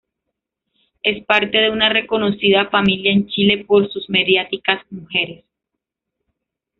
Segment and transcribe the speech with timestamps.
[1.03, 5.45] Es parte de una reconocida familia en Chile por sus mediáticas mujeres.